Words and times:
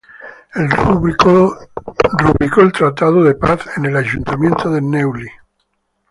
El 0.55 0.67
rubricó 0.71 1.55
el 2.61 2.71
tratado 2.71 3.23
de 3.23 3.35
paz 3.35 3.61
en 3.77 3.85
el 3.85 3.95
ayuntamiento 3.97 4.67
de 4.71 4.81
Neuilly. 4.81 5.27